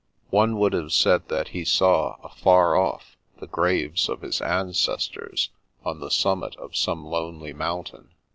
[0.31, 5.51] One would have said that he saw, afar off, the graves of his ancestors,
[5.85, 8.09] on the summit of some lonely mountain.